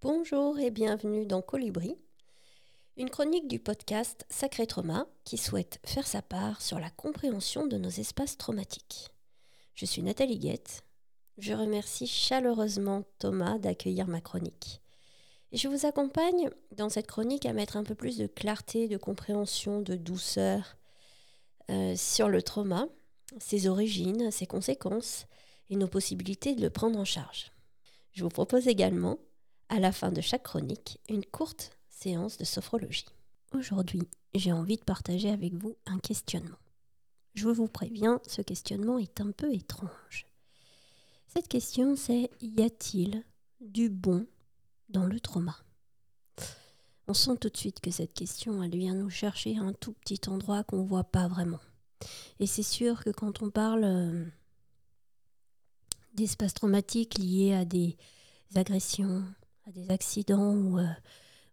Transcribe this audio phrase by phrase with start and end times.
[0.00, 1.96] Bonjour et bienvenue dans Colibri,
[2.96, 7.76] une chronique du podcast Sacré Trauma qui souhaite faire sa part sur la compréhension de
[7.76, 9.10] nos espaces traumatiques.
[9.74, 10.84] Je suis Nathalie Guette.
[11.36, 14.80] Je remercie chaleureusement Thomas d'accueillir ma chronique.
[15.52, 18.96] Et je vous accompagne dans cette chronique à mettre un peu plus de clarté, de
[18.96, 20.76] compréhension, de douceur
[21.70, 22.88] euh, sur le trauma,
[23.38, 25.26] ses origines, ses conséquences
[25.70, 27.52] et nos possibilités de le prendre en charge.
[28.12, 29.18] Je vous propose également
[29.68, 33.06] à la fin de chaque chronique une courte séance de sophrologie.
[33.52, 34.02] Aujourd'hui,
[34.34, 36.58] j'ai envie de partager avec vous un questionnement.
[37.34, 40.26] Je vous préviens, ce questionnement est un peu étrange.
[41.28, 43.22] Cette question, c'est y a-t-il
[43.60, 44.26] du bon
[44.88, 45.56] dans le trauma?
[47.06, 50.28] On sent tout de suite que cette question, elle vient nous chercher un tout petit
[50.28, 51.60] endroit qu'on ne voit pas vraiment.
[52.38, 54.24] Et c'est sûr que quand on parle euh,
[56.14, 57.96] d'espaces traumatiques liés à des
[58.54, 59.24] agressions,
[59.68, 60.86] à des accidents euh,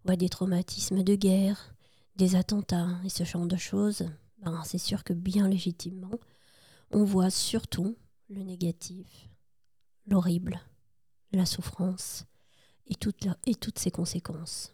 [0.06, 1.76] ou, à des traumatismes de guerre,
[2.16, 4.08] des attentats et ce genre de choses,
[4.38, 6.18] ben, c'est sûr que bien légitimement,
[6.92, 7.98] on voit surtout
[8.30, 9.30] le négatif,
[10.08, 10.62] l'horrible,
[11.34, 12.26] la souffrance
[12.88, 12.96] et,
[13.48, 14.74] et toutes ses conséquences.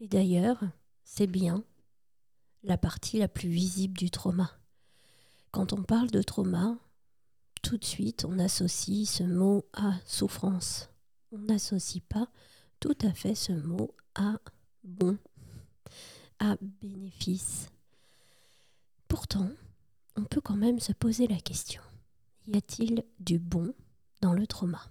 [0.00, 0.62] Et d'ailleurs,
[1.04, 1.64] c'est bien
[2.64, 4.50] la partie la plus visible du trauma.
[5.52, 6.76] Quand on parle de trauma,
[7.62, 10.91] tout de suite on associe ce mot à souffrance
[11.32, 12.28] on n'associe pas
[12.80, 14.34] tout à fait ce mot à
[14.84, 15.16] bon,
[16.38, 17.70] à bénéfice.
[19.08, 19.48] Pourtant,
[20.16, 21.82] on peut quand même se poser la question,
[22.46, 23.74] y a-t-il du bon
[24.20, 24.82] dans le trauma?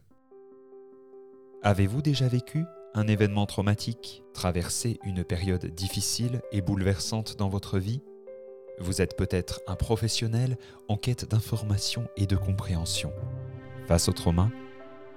[1.64, 8.02] Avez-vous déjà vécu un événement traumatique, traversé une période difficile et bouleversante dans votre vie?
[8.80, 13.14] Vous êtes peut-être un professionnel en quête d'information et de compréhension.
[13.86, 14.50] Face au trauma,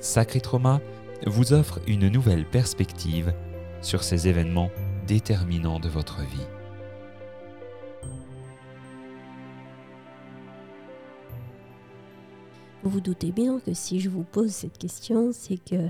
[0.00, 0.80] Sacré Trauma
[1.26, 3.34] vous offre une nouvelle perspective
[3.82, 4.70] sur ces événements
[5.08, 6.46] déterminants de votre vie.
[12.84, 15.88] Vous vous doutez bien que si je vous pose cette question, c'est que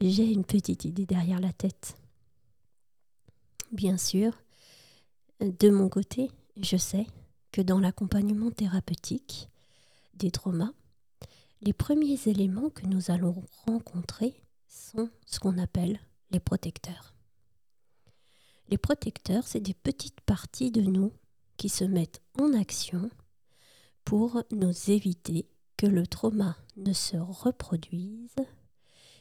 [0.00, 1.96] j'ai une petite idée derrière la tête.
[3.70, 4.32] Bien sûr,
[5.40, 6.30] de mon côté,
[6.60, 7.06] je sais
[7.52, 9.50] que dans l'accompagnement thérapeutique
[10.14, 10.72] des traumas,
[11.62, 14.34] les premiers éléments que nous allons rencontrer
[14.66, 16.00] sont ce qu'on appelle
[16.32, 17.14] les protecteurs.
[18.68, 21.12] Les protecteurs, c'est des petites parties de nous
[21.56, 23.10] qui se mettent en action
[24.04, 25.46] pour nous éviter
[25.76, 28.34] que le trauma ne se reproduise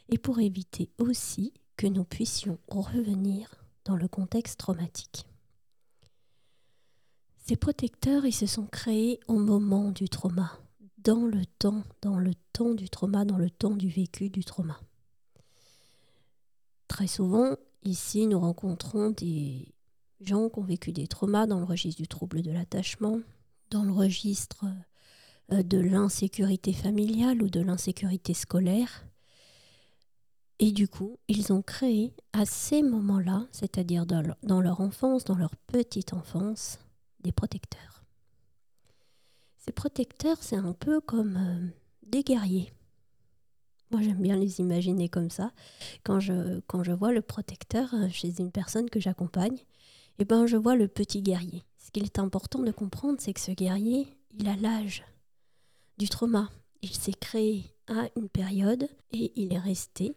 [0.09, 3.53] et pour éviter aussi que nous puissions revenir
[3.85, 5.27] dans le contexte traumatique.
[7.45, 10.51] Ces protecteurs, ils se sont créés au moment du trauma,
[11.03, 14.79] dans le temps, dans le temps du trauma, dans le temps du vécu du trauma.
[16.87, 19.73] Très souvent, ici, nous rencontrons des
[20.19, 23.19] gens qui ont vécu des traumas dans le registre du trouble de l'attachement,
[23.69, 24.65] dans le registre
[25.51, 29.05] euh, de l'insécurité familiale ou de l'insécurité scolaire.
[30.59, 35.55] Et du coup, ils ont créé à ces moments-là, c'est-à-dire dans leur enfance, dans leur
[35.55, 36.77] petite enfance,
[37.23, 38.00] des protecteurs.
[39.63, 41.67] Ces protecteurs, c'est un peu comme euh,
[42.01, 42.73] des guerriers.
[43.91, 45.51] Moi, j'aime bien les imaginer comme ça.
[46.03, 49.59] Quand je, vois le protecteur euh, chez une personne que j'accompagne,
[50.17, 51.63] eh ben, je vois le petit guerrier.
[51.77, 54.07] Ce qu'il est important de comprendre, c'est que ce guerrier,
[54.39, 55.03] il a l'âge
[55.99, 56.49] du trauma.
[56.81, 60.15] Il s'est créé à une période et il est resté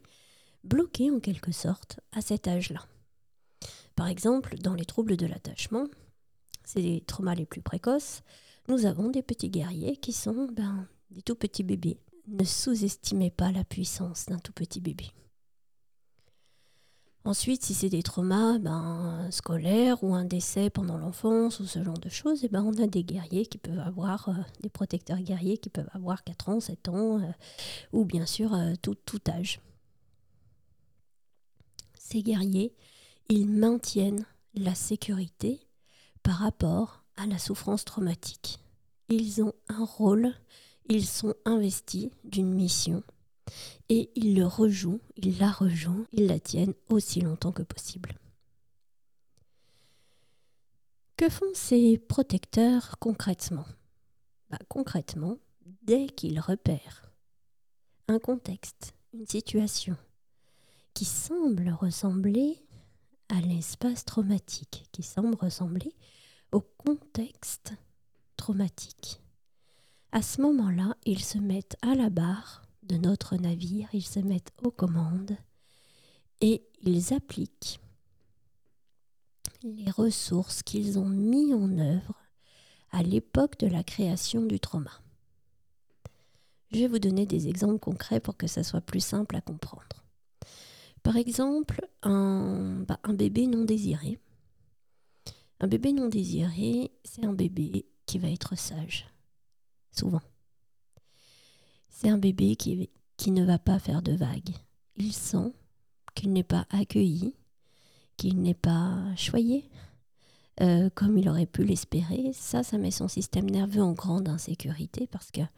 [0.62, 2.86] bloqué en quelque sorte à cet âge-là.
[3.94, 5.84] Par exemple, dans les troubles de l'attachement,
[6.64, 8.22] c'est les traumas les plus précoces,
[8.68, 11.98] nous avons des petits guerriers qui sont ben, des tout petits bébés.
[12.28, 15.06] Ne sous-estimez pas la puissance d'un tout petit bébé.
[17.26, 21.98] Ensuite, si c'est des traumas ben, scolaires ou un décès pendant l'enfance ou ce genre
[21.98, 25.56] de choses, eh ben, on a des guerriers qui peuvent avoir, euh, des protecteurs guerriers
[25.56, 27.32] qui peuvent avoir 4 ans, 7 ans, euh,
[27.92, 29.60] ou bien sûr euh, tout, tout âge.
[31.98, 32.74] Ces guerriers,
[33.30, 35.60] ils maintiennent la sécurité
[36.22, 38.58] par rapport à la souffrance traumatique.
[39.08, 40.32] Ils ont un rôle,
[40.88, 43.02] ils sont investis d'une mission.
[43.90, 48.14] et ils le rejouent, ils la rejouent, ils la tiennent aussi longtemps que possible.
[51.16, 53.66] Que font ces protecteurs concrètement?
[54.50, 55.36] Bah, Concrètement,
[55.82, 57.12] dès qu'ils repèrent
[58.08, 59.96] un contexte, une situation
[60.94, 62.64] qui semble ressembler
[63.28, 65.94] à l'espace traumatique, qui semble ressembler
[66.60, 67.74] contexte
[68.36, 69.20] traumatique.
[70.12, 74.52] À ce moment-là, ils se mettent à la barre de notre navire, ils se mettent
[74.62, 75.36] aux commandes
[76.40, 77.80] et ils appliquent
[79.62, 82.14] les ressources qu'ils ont mis en œuvre
[82.90, 85.00] à l'époque de la création du trauma.
[86.70, 90.04] Je vais vous donner des exemples concrets pour que ça soit plus simple à comprendre.
[91.02, 94.18] Par exemple, un, bah, un bébé non désiré.
[95.64, 99.08] Un bébé non désiré, c'est un bébé qui va être sage,
[99.92, 100.20] souvent.
[101.88, 102.90] C'est un bébé qui,
[103.30, 104.54] ne va pas faire de vagues.
[104.96, 105.54] Il sent
[106.14, 107.34] qu'il n'est pas accueilli,
[108.18, 109.70] qu'il n'est pas choyé,
[110.60, 112.34] euh, comme il aurait pu l'espérer.
[112.34, 115.48] Ça, ça met son système nerveux en grande insécurité parce qu'un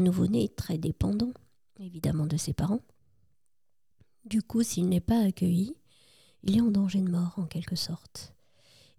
[0.00, 1.32] nouveau-né est très dépendant,
[1.78, 2.82] évidemment, de ses parents.
[4.26, 5.78] Du coup, s'il n'est pas accueilli,
[6.42, 8.34] il est en danger de mort en quelque sorte.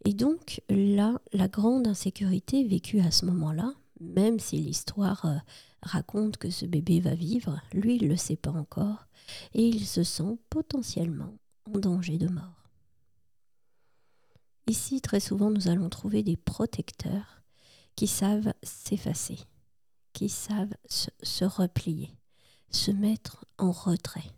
[0.05, 5.37] Et donc là, la grande insécurité vécue à ce moment-là, même si l'histoire euh,
[5.83, 9.07] raconte que ce bébé va vivre, lui, il ne le sait pas encore,
[9.53, 12.61] et il se sent potentiellement en danger de mort.
[14.67, 17.43] Ici, très souvent, nous allons trouver des protecteurs
[17.95, 19.39] qui savent s'effacer,
[20.13, 22.15] qui savent se, replier,
[22.69, 24.31] se mettre en retrait.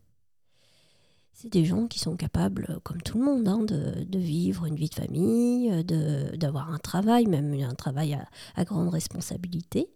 [1.34, 4.90] C'est des gens qui sont capables, comme tout le monde, hein, de, vivre une vie
[4.90, 8.18] de famille, d'avoir un travail, même un travail
[8.56, 9.90] à grande responsabilité.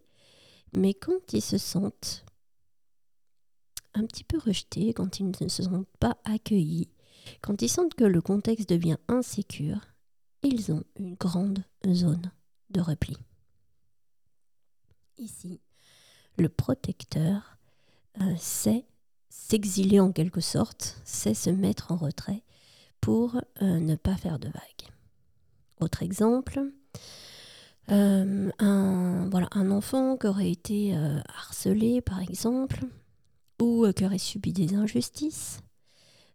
[0.76, 2.24] Mais quand ils se sentent
[3.94, 6.90] un petit peu rejetés, quand ils ne se sentent pas accueillis,
[7.40, 9.80] quand ils sentent que le contexte devient insécure,
[10.42, 12.30] ils ont une grande zone
[12.70, 13.16] de repli.
[15.18, 15.60] Ici,
[16.36, 17.58] le protecteur
[18.20, 18.86] euh, sait
[19.46, 22.42] s'exiler en quelque sorte, sait se mettre en retrait
[23.00, 24.92] pour euh, ne pas faire de vagues.
[25.80, 26.60] Autre exemple,
[27.90, 30.94] euh, un, voilà, un enfant qui aurait été
[31.36, 32.80] harcelé par exemple,
[33.60, 35.60] ou qui aurait subi des injustices,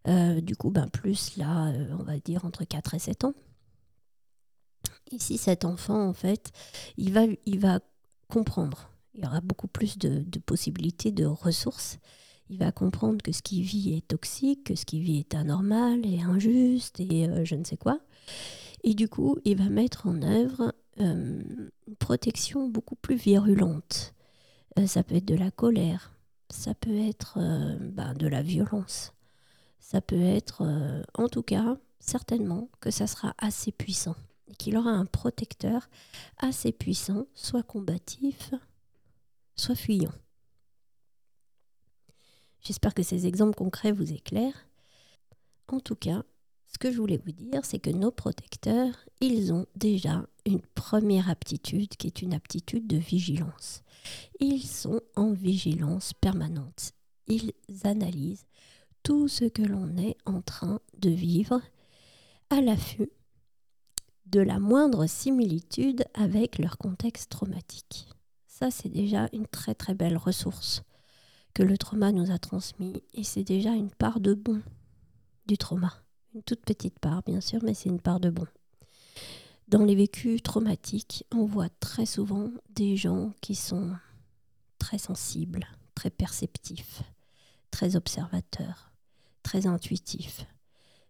[0.06, 3.34] du coup ben, plus là, on va dire entre 4 et 7 ans,
[5.10, 6.50] Ici, cet enfant, en fait,
[6.96, 7.80] il va, il va
[8.28, 8.90] comprendre.
[9.14, 11.98] Il y aura beaucoup plus de, possibilités, de ressources.
[12.50, 16.04] Il va comprendre que ce qu'il vit est toxique, que ce qu'il vit est anormal
[16.04, 17.98] et injuste et euh, je ne sais quoi.
[18.82, 21.42] Et du coup, il va mettre en œuvre euh,
[21.86, 24.14] une protection beaucoup plus virulente.
[24.78, 26.12] Euh, ça peut être de la colère,
[26.50, 27.38] ça peut être
[27.92, 29.12] bah, de la violence,
[29.80, 30.62] ça peut être,
[31.14, 34.16] en tout cas, certainement que ça sera assez puissant
[34.54, 35.88] qu'il aura un protecteur
[36.38, 38.52] assez puissant, soit combatif,
[39.56, 40.12] soit fuyant.
[42.66, 44.66] J'espère que ces exemples concrets vous éclairent.
[45.68, 46.24] En tout cas,
[46.66, 51.28] ce que je voulais vous dire, c'est que nos protecteurs, ils ont déjà une première
[51.28, 53.82] aptitude qui est une aptitude de vigilance.
[54.40, 56.92] Ils sont en vigilance permanente.
[57.26, 57.52] Ils
[57.84, 58.46] analysent
[59.02, 61.60] tout ce que l'on est en train de vivre
[62.48, 63.10] à l'affût
[64.26, 68.08] de la moindre similitude avec leur contexte traumatique.
[68.46, 70.82] Ça, c'est déjà une très très belle ressource
[71.54, 74.60] que le trauma nous a transmis et c'est déjà une part de bon
[75.46, 75.92] du trauma.
[76.34, 78.46] Une toute petite part, bien sûr, mais c'est une part de bon.
[79.68, 83.96] Dans les vécus traumatiques, on voit très souvent des gens qui sont
[84.78, 87.02] très sensibles, très perceptifs,
[87.70, 88.92] très observateurs,
[89.42, 90.46] très intuitifs.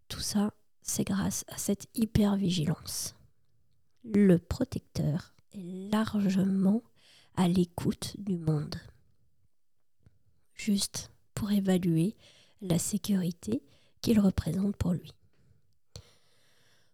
[0.09, 3.17] Tout ça, c'est grâce à cette hypervigilance.
[4.05, 6.83] Le protecteur est largement
[7.37, 8.77] à l'écoute du monde,
[10.55, 12.17] juste pour évaluer
[12.61, 13.63] la sécurité
[14.01, 15.13] qu'il représente pour lui.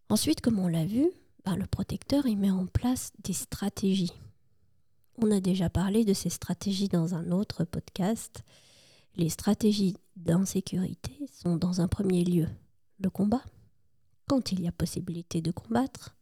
[0.08, 1.10] Ensuite, comme on l'a vu,
[1.44, 4.12] ben, le protecteur il met en place des stratégies.
[5.18, 8.42] On a déjà parlé de ces stratégies dans un autre podcast.
[9.16, 12.48] Les stratégies d'insécurité sont dans un premier lieu
[12.98, 13.42] le combat,
[14.28, 16.14] quand il y a possibilité de combattre.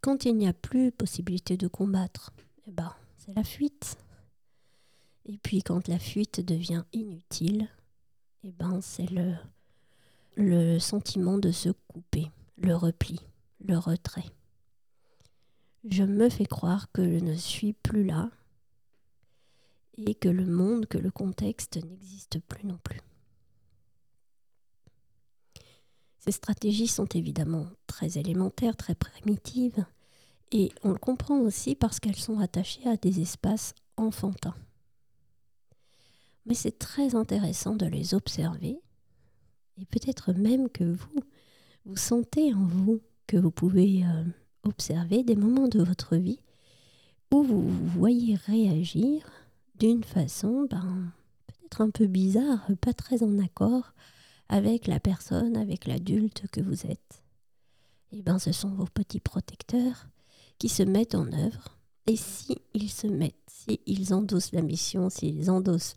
[0.00, 2.32] Quand il n'y a plus possibilité de combattre,
[2.66, 3.96] eh ben, c'est la fuite.
[5.26, 7.68] Et puis quand la fuite devient inutile,
[8.44, 9.34] eh ben, c'est le,
[10.36, 13.20] le sentiment de se couper, le repli,
[13.60, 14.24] le retrait.
[15.84, 18.30] Je me fais croire que je ne suis plus là
[19.96, 23.00] et que le monde, que le contexte n'existe plus non plus.
[26.18, 29.84] Ces stratégies sont évidemment très élémentaires, très primitives,
[30.52, 34.54] et on le comprend aussi parce qu'elles sont attachées à des espaces enfantins.
[36.46, 38.80] Mais c'est très intéressant de les observer,
[39.78, 41.20] et peut-être même que vous,
[41.84, 44.24] vous sentez en vous que vous pouvez euh,
[44.64, 46.40] observer des moments de votre vie
[47.32, 49.24] où vous vous voyez réagir
[49.76, 51.12] d'une façon ben,
[51.46, 53.94] peut-être un peu bizarre, pas très en accord
[54.48, 57.22] avec la personne, avec l'adulte que vous êtes.
[58.12, 60.06] Et eh ben ce sont vos petits protecteurs
[60.58, 61.78] qui se mettent en œuvre.
[62.06, 62.58] Et si
[62.88, 65.94] se mettent, s'ils endossent la mission, s'ils endossent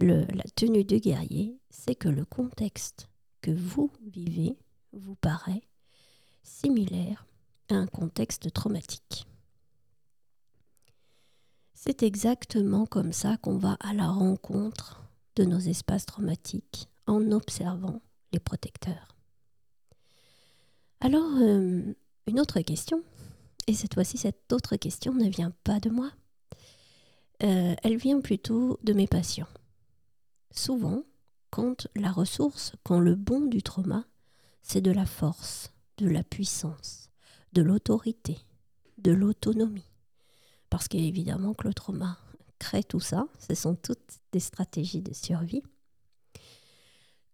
[0.00, 3.08] la tenue de guerrier, c'est que le contexte
[3.40, 4.58] que vous vivez
[4.92, 5.62] vous paraît
[6.42, 7.26] similaire
[7.70, 9.26] à un contexte traumatique.
[11.74, 15.02] C'est exactement comme ça qu'on va à la rencontre
[15.36, 18.00] de nos espaces traumatiques en observant
[18.32, 19.16] les protecteurs.
[21.00, 21.94] Alors, euh,
[22.26, 23.02] une autre question,
[23.66, 26.10] et cette fois-ci, cette autre question ne vient pas de moi,
[27.42, 29.48] euh, elle vient plutôt de mes patients.
[30.56, 31.04] Souvent,
[31.50, 34.04] quand la ressource, quand le bon du trauma,
[34.62, 37.10] c'est de la force, de la puissance,
[37.52, 38.38] de l'autorité,
[38.98, 39.90] de l'autonomie,
[40.70, 42.18] parce qu'évidemment que le trauma
[42.58, 45.62] crée tout ça, ce sont toutes des stratégies de survie.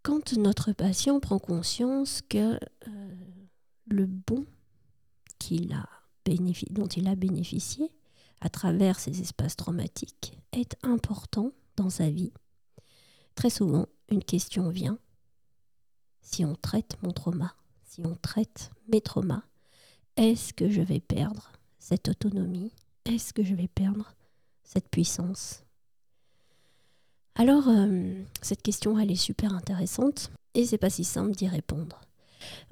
[0.03, 3.15] Quand notre patient prend conscience que euh,
[3.87, 4.45] le bon
[6.71, 7.91] dont il a bénéficié
[8.41, 12.33] à travers ces espaces traumatiques est important dans sa vie,
[13.35, 14.99] très souvent une question vient.
[16.21, 19.43] Si on traite mon trauma, si on traite mes traumas,
[20.17, 22.73] est-ce que je vais perdre cette autonomie,
[23.05, 24.15] est-ce que je vais perdre
[24.63, 25.65] cette puissance?
[27.35, 32.01] Alors, euh, cette question, elle est super intéressante et c'est pas si simple d'y répondre.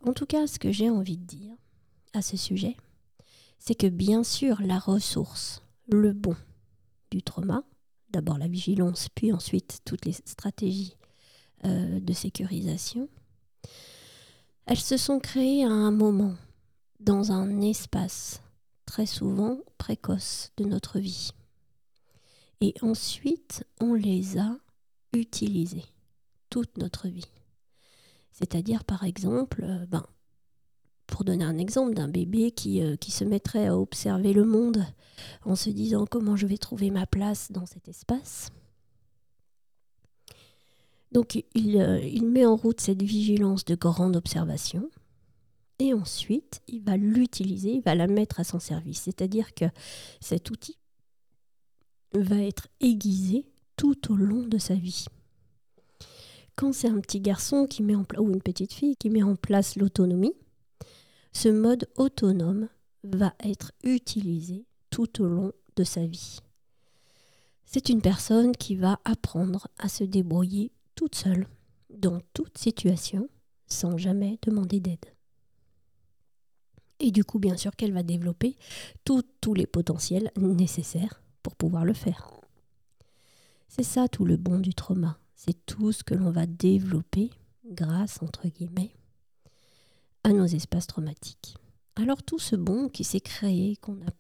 [0.07, 1.55] En tout cas, ce que j'ai envie de dire
[2.13, 2.77] à ce sujet,
[3.59, 6.37] c'est que bien sûr, la ressource, le bon
[7.11, 7.65] du trauma,
[8.13, 10.97] d'abord la vigilance, puis ensuite toutes les stratégies
[11.65, 13.09] euh, de sécurisation,
[14.67, 16.35] elles se sont créées à un moment,
[17.01, 18.43] dans un espace
[18.87, 21.31] très souvent précoce de notre vie.
[22.61, 24.59] Et ensuite, on les a
[25.13, 25.87] utilisés
[26.51, 27.31] toute notre vie.
[28.33, 30.07] C'est-à-dire, par exemple, euh, ben,
[31.11, 34.87] pour donner un exemple d'un bébé qui, euh, qui se mettrait à observer le monde
[35.45, 38.51] en se disant comment je vais trouver ma place dans cet espace.
[41.13, 44.89] Donc il, euh, il met en route cette vigilance de grande observation
[45.81, 49.03] et ensuite il va l'utiliser, il va la mettre à son service.
[49.03, 49.65] C'est-à-dire que
[50.21, 50.79] cet outil
[52.13, 55.07] va être aiguisé tout au long de sa vie.
[56.55, 59.35] Quand c'est un petit garçon qui met en ou une petite fille qui met en
[59.35, 60.35] place l'autonomie,
[61.33, 62.69] ce mode autonome
[63.03, 66.39] va être utilisé tout au long de sa vie.
[67.65, 71.47] C'est une personne qui va apprendre à se débrouiller toute seule,
[71.89, 73.29] dans toute situation,
[73.67, 75.07] sans jamais demander d'aide.
[76.99, 78.57] Et du coup, bien sûr qu'elle va développer
[79.05, 82.31] tous les potentiels nécessaires pour pouvoir le faire.
[83.69, 85.19] C'est ça tout le bon du trauma.
[85.35, 87.31] C'est tout ce que l'on va développer
[87.65, 88.93] grâce, entre guillemets,
[90.25, 91.57] à nos espaces traumatiques.
[91.97, 94.11] Alors tout ce bon qui s'est créé, qu'on a,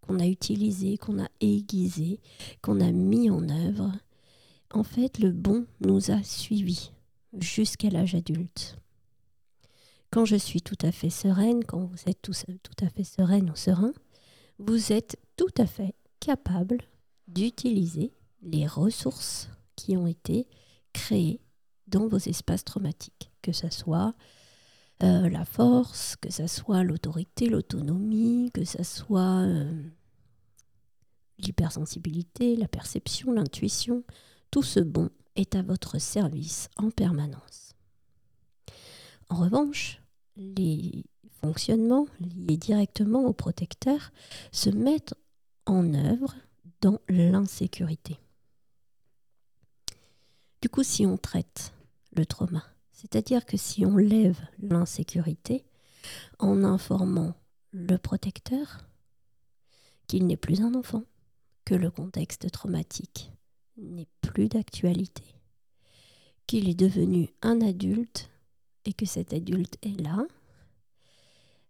[0.00, 2.20] qu'on a utilisé, qu'on a aiguisé,
[2.62, 3.92] qu'on a mis en œuvre,
[4.72, 6.92] en fait le bon nous a suivis
[7.38, 8.76] jusqu'à l'âge adulte.
[10.10, 13.50] Quand je suis tout à fait sereine, quand vous êtes tout, tout à fait sereine
[13.50, 13.92] ou serein,
[14.58, 16.78] vous êtes tout à fait capable
[17.28, 18.12] d'utiliser
[18.42, 20.46] les ressources qui ont été
[20.92, 21.40] créées
[21.86, 24.14] dans vos espaces traumatiques, que ce soit
[25.02, 29.82] euh, la force, que ce soit l'autorité, l'autonomie, que ce soit euh,
[31.38, 34.04] l'hypersensibilité, la perception, l'intuition,
[34.50, 37.74] tout ce bon est à votre service en permanence.
[39.30, 40.02] En revanche,
[40.36, 41.04] les
[41.40, 44.12] fonctionnements liés directement au protecteur
[44.52, 45.14] se mettent
[45.66, 46.34] en œuvre
[46.80, 48.18] dans l'insécurité.
[50.60, 51.72] Du coup, si on traite
[52.14, 52.64] le trauma,
[53.00, 55.64] c'est-à-dire que si on lève l'insécurité
[56.38, 57.34] en informant
[57.72, 58.78] le protecteur
[60.06, 61.04] qu'il n'est plus un enfant,
[61.64, 63.32] que le contexte traumatique
[63.78, 65.24] n'est plus d'actualité,
[66.46, 68.28] qu'il est devenu un adulte
[68.84, 70.26] et que cet adulte est là,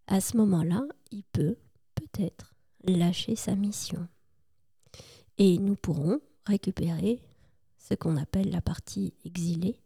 [0.08, 0.82] à ce moment-là,
[1.12, 1.56] il peut
[1.94, 4.08] peut-être lâcher sa mission.
[5.38, 7.22] Et nous pourrons récupérer
[7.78, 9.80] ce qu'on appelle la partie exilée,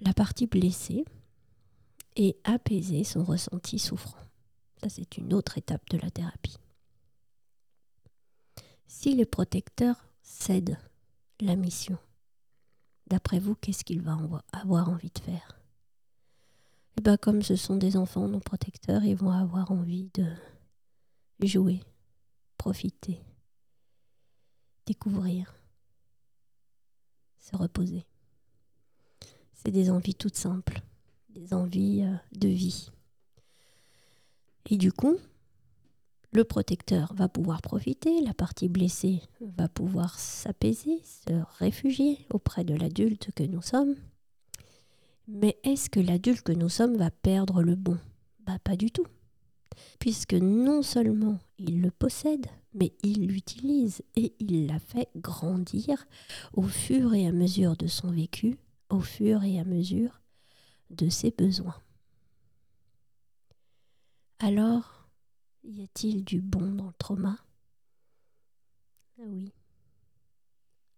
[0.00, 1.04] la partie blessée,
[2.16, 4.18] et apaiser son ressenti souffrant.
[4.82, 6.58] Ça, c'est une autre étape de la thérapie.
[8.86, 10.76] Si le protecteur cède
[11.40, 11.98] la mission,
[13.06, 14.18] d'après vous, qu'est-ce qu'il va
[14.52, 15.58] avoir envie de faire?
[16.98, 20.26] Eh bien, comme ce sont des enfants non protecteurs, ils vont avoir envie de
[21.40, 21.80] jouer,
[22.58, 23.20] profiter,
[24.84, 25.54] découvrir,
[27.38, 28.04] se reposer.
[29.64, 30.80] C'est des envies toutes simples,
[31.30, 32.90] des envies euh, de vie.
[34.70, 35.16] Et du coup,
[36.32, 42.74] le protecteur va pouvoir profiter, la partie blessée va pouvoir s'apaiser, se réfugier auprès de
[42.74, 43.94] l'adulte que nous sommes.
[45.28, 47.98] Mais est-ce que l'adulte que nous sommes va perdre le bon?
[48.44, 49.06] Bah pas du tout.
[50.00, 56.06] Puisque non seulement il le possède, mais il l'utilise et il l'a fait grandir
[56.54, 58.56] au fur et à mesure de son vécu,
[58.92, 60.20] au fur et à mesure
[60.90, 61.80] de ses besoins.
[64.38, 65.08] Alors,
[65.64, 67.38] y a-t-il du bon dans le trauma?
[69.18, 69.52] Oui,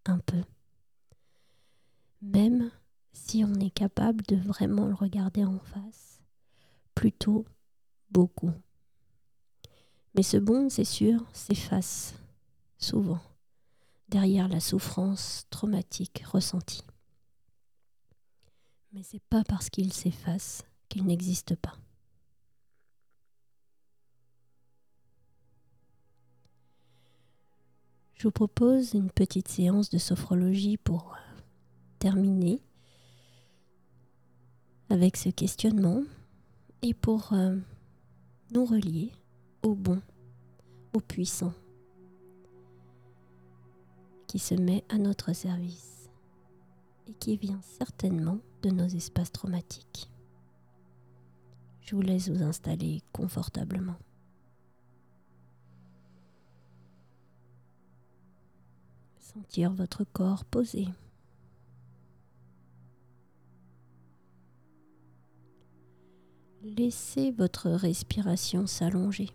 [0.07, 0.43] un peu.
[2.21, 2.71] Même
[3.13, 6.21] si on est capable de vraiment le regarder en face,
[6.95, 7.45] plutôt
[8.11, 8.53] beaucoup.
[10.15, 12.15] Mais ce bon, c'est sûr, s'efface
[12.79, 13.21] souvent
[14.09, 16.85] derrière la souffrance traumatique ressentie.
[18.95, 21.77] Mais c'est pas parce qu'il s'efface qu'il n'existe pas.
[28.15, 31.17] Je vous propose une petite séance de sophrologie pour
[31.99, 32.63] terminer
[34.89, 36.05] avec ce questionnement
[36.83, 37.57] et pour euh,
[38.53, 39.11] nous relier
[39.65, 40.01] au bon,
[40.93, 41.53] au puissant,
[44.29, 46.04] qui se met à notre service
[47.07, 50.11] et qui vient certainement de nos espaces traumatiques.
[51.81, 53.97] Je vous laisse vous installer confortablement.
[59.19, 60.87] Sentir votre corps posé.
[66.63, 69.31] Laissez votre respiration s'allonger.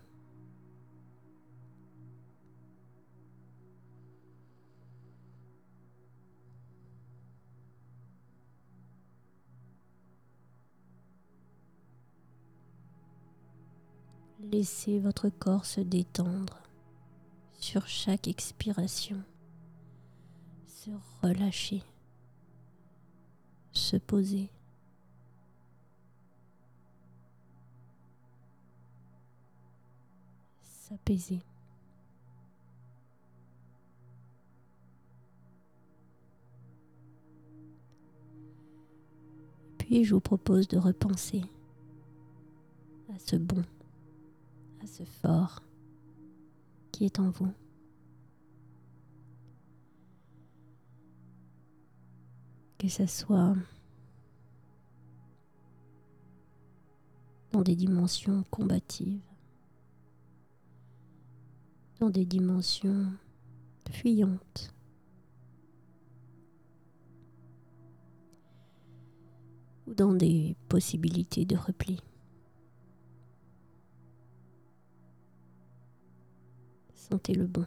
[14.52, 16.58] Laissez votre corps se détendre
[17.60, 19.22] sur chaque expiration,
[20.66, 20.90] se
[21.22, 21.84] relâcher,
[23.72, 24.50] se poser.
[30.64, 31.38] s'apaiser.
[39.78, 41.44] Puis je vous propose de repenser
[43.14, 43.62] à ce bon
[44.82, 45.62] à ce fort
[46.92, 47.52] qui est en vous.
[52.78, 53.54] Que ce soit
[57.52, 59.20] dans des dimensions combatives,
[61.98, 63.12] dans des dimensions
[63.90, 64.72] fuyantes.
[69.86, 71.98] ou dans des possibilités de repli.
[77.10, 77.66] Le bon,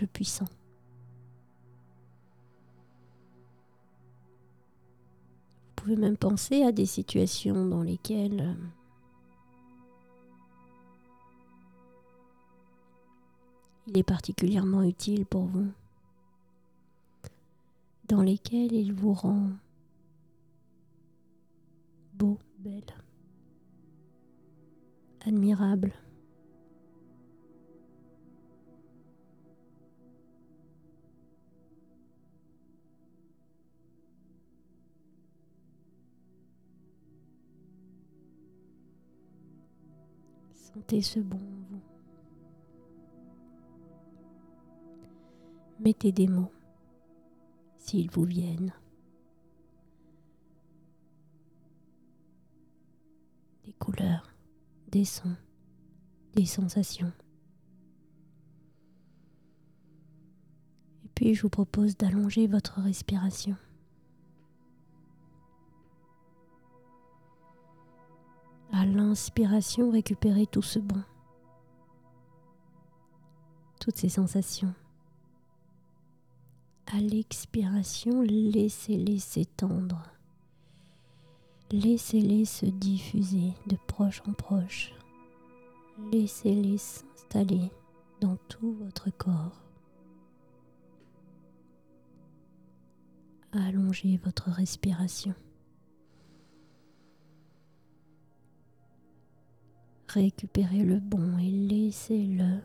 [0.00, 0.46] le puissant.
[5.54, 8.54] Vous pouvez même penser à des situations dans lesquelles euh,
[13.88, 15.72] il est particulièrement utile pour vous,
[18.08, 19.50] dans lesquelles il vous rend
[22.14, 22.82] beau, belle,
[25.26, 25.92] admirable.
[40.74, 41.80] Sentez ce bon en vous.
[45.80, 46.52] Mettez des mots
[47.76, 48.72] s'ils vous viennent.
[53.64, 54.32] Des couleurs,
[54.90, 55.36] des sons,
[56.34, 57.12] des sensations.
[61.04, 63.56] Et puis je vous propose d'allonger votre respiration.
[68.92, 71.02] L'inspiration récupérer tout ce bon,
[73.80, 74.74] toutes ces sensations,
[76.86, 80.02] À l'expiration, laissez-les s'étendre.
[81.70, 84.92] Laissez-les se diffuser de proche en proche.
[86.12, 87.70] Laissez-les s'installer
[88.20, 89.62] dans tout votre corps.
[93.52, 95.34] Allongez votre respiration.
[100.12, 102.60] Récupérez le bon et laissez-le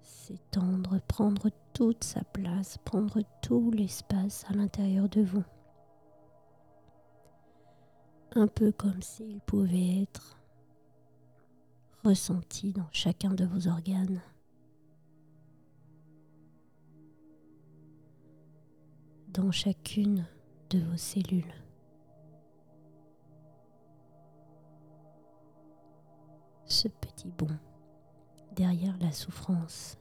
[0.00, 5.44] s'étendre, prendre toute sa place, prendre tout l'espace à l'intérieur de vous.
[8.34, 10.38] Un peu comme s'il pouvait être
[12.04, 14.22] ressenti dans chacun de vos organes.
[19.38, 20.26] dans chacune
[20.70, 21.67] de vos cellules.
[26.70, 27.56] Ce petit bond
[28.54, 29.96] derrière la souffrance,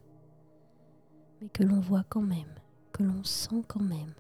[1.40, 2.54] mais que l'on voit quand même,
[2.92, 4.14] que l'on sent quand même,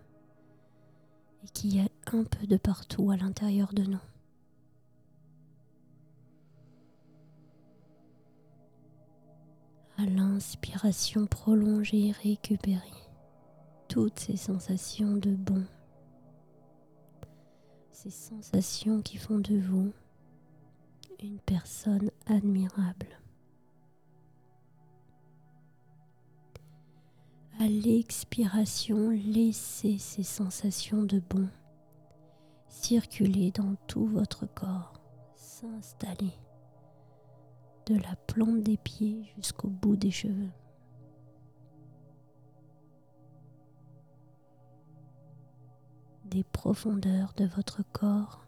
[1.44, 4.00] et qui est un peu de partout à l'intérieur de nous.
[9.98, 12.82] À l'inspiration prolongée, récupérée
[13.90, 15.66] toutes ces sensations de bon,
[17.92, 19.92] ces sensations qui font de vous
[21.20, 23.08] une personne admirable.
[27.60, 31.50] À l'expiration, laissez ces sensations de bon
[32.68, 34.94] circuler dans tout votre corps,
[35.36, 36.34] s'installer
[37.88, 40.52] de la plante des pieds jusqu'au bout des cheveux.
[46.26, 48.46] des profondeurs de votre corps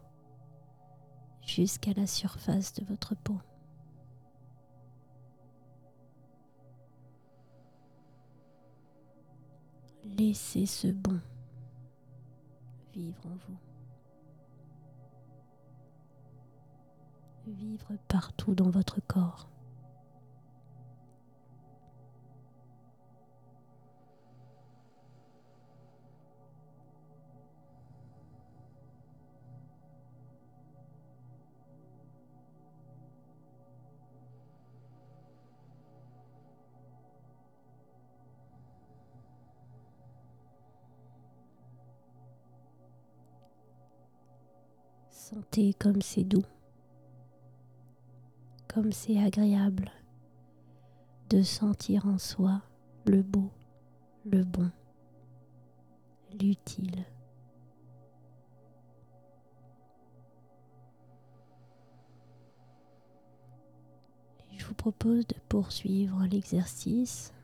[1.41, 3.39] jusqu'à la surface de votre peau.
[10.17, 11.19] Laissez ce bon
[12.93, 13.57] vivre en vous.
[17.47, 19.49] Vivre partout dans votre corps.
[45.29, 46.43] Sentez comme c'est doux,
[48.67, 49.91] comme c'est agréable
[51.29, 52.63] de sentir en soi
[53.05, 53.51] le beau,
[54.25, 54.71] le bon,
[56.41, 57.05] l'utile.
[64.57, 67.35] Je vous propose de poursuivre l'exercice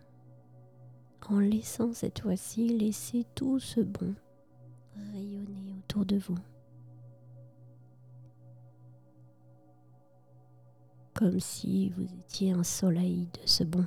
[1.30, 4.16] en laissant cette fois-ci laisser tout ce bon
[5.14, 6.40] rayonner autour de vous.
[11.16, 13.86] Comme si vous étiez un soleil de ce bon.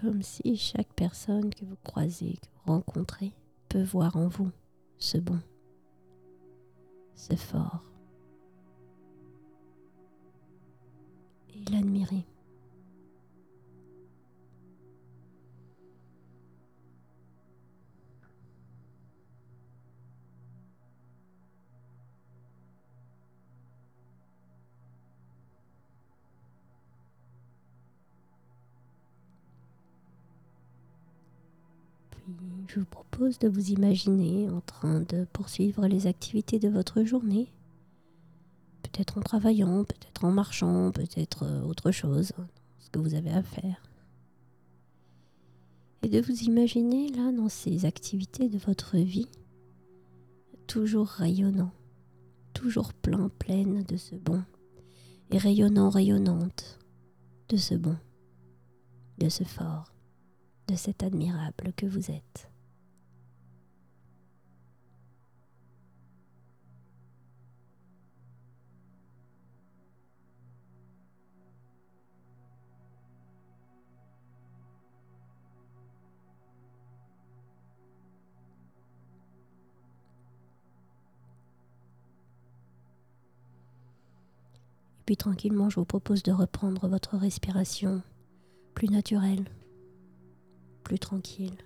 [0.00, 3.32] Comme si chaque personne que vous croisez, que vous rencontrez,
[3.68, 4.50] peut voir en vous
[4.98, 5.40] ce bon,
[7.14, 7.82] ce fort,
[11.54, 12.26] et l'admirer.
[32.68, 37.52] Je vous propose de vous imaginer en train de poursuivre les activités de votre journée.
[38.82, 42.32] Peut-être en travaillant, peut-être en marchant, peut-être euh, autre chose,
[42.78, 43.82] ce que vous avez à faire.
[46.02, 49.28] Et de vous imaginer là dans ces activités de votre vie,
[50.66, 51.72] toujours rayonnant,
[52.54, 54.42] toujours plein, pleine de ce bon,
[55.30, 56.78] et rayonnant, rayonnante
[57.48, 57.96] de ce bon,
[59.18, 59.91] de ce fort,
[60.72, 62.48] de cet admirable que vous êtes.
[85.04, 88.02] Puis tranquillement, je vous propose de reprendre votre respiration
[88.74, 89.44] plus naturelle,
[90.82, 91.56] plus tranquille.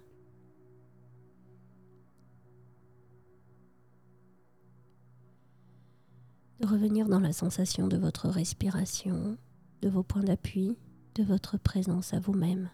[6.61, 9.37] de revenir dans la sensation de votre respiration,
[9.83, 10.77] de vos points d'appui,
[11.15, 12.71] de votre présence à vous-même,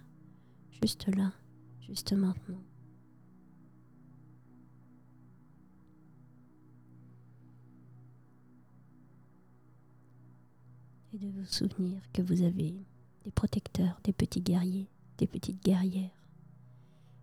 [0.70, 1.32] juste là,
[1.80, 2.62] juste maintenant.
[11.14, 12.74] Et de vous souvenir que vous avez
[13.24, 16.21] des protecteurs, des petits guerriers, des petites guerrières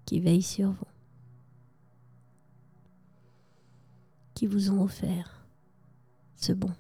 [0.10, 0.88] qui veillent sur vous,
[4.34, 5.46] qui vous ont offert
[6.36, 6.74] ce bon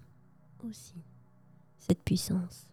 [0.68, 0.96] aussi,
[1.78, 2.65] cette puissance.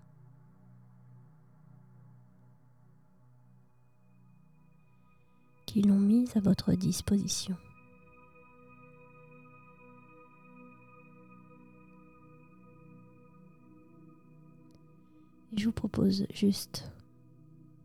[5.67, 7.55] qui l'ont mise à votre disposition.
[15.55, 16.91] Je vous propose juste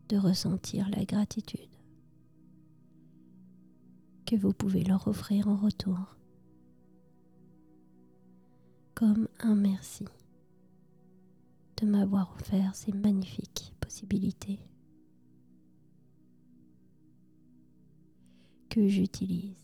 [0.08, 1.71] de ressentir la gratitude
[4.36, 6.16] vous pouvez leur offrir en retour
[8.94, 10.04] comme un merci
[11.78, 14.60] de m'avoir offert ces magnifiques possibilités
[18.68, 19.56] que j'utilise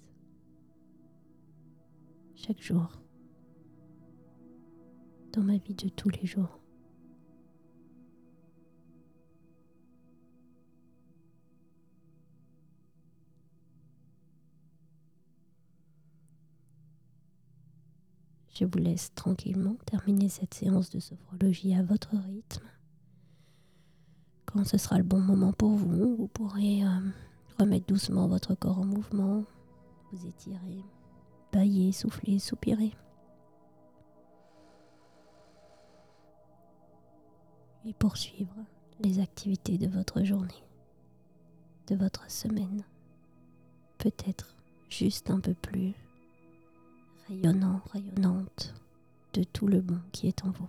[2.35, 3.01] chaque jour
[5.33, 6.61] dans ma vie de tous les jours.
[18.59, 22.67] Je vous laisse tranquillement terminer cette séance de sophrologie à votre rythme.
[24.47, 26.89] Quand ce sera le bon moment pour vous, vous pourrez euh,
[27.61, 29.45] remettre doucement votre corps en mouvement,
[30.11, 30.83] vous étirer,
[31.53, 32.93] bailler, souffler, soupirer.
[37.85, 38.57] Et poursuivre
[38.99, 40.65] les activités de votre journée,
[41.87, 42.83] de votre semaine.
[43.99, 44.57] Peut-être
[44.89, 45.95] juste un peu plus
[47.29, 48.75] rayonnant, rayonnante
[49.35, 50.69] de tout le bon qui est en vous.